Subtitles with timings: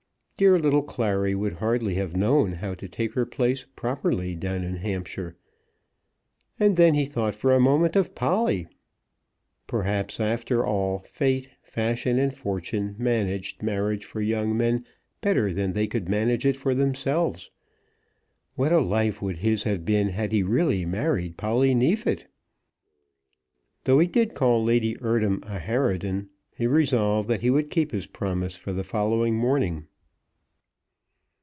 [0.37, 4.77] Dear little Clary would hardly have known how to take her place properly down in
[4.77, 5.35] Hampshire.
[6.59, 8.65] And then he thought for a moment of Polly!
[9.67, 14.83] Perhaps, after all, fate, fashion, and fortune managed marriage for young men
[15.21, 17.51] better than they could manage it for themselves.
[18.55, 22.25] What a life would his have been had he really married Polly Neefit!
[23.83, 28.07] Though he did call Lady Eardham a harridan, he resolved that he would keep his
[28.07, 29.85] promise for the following morning.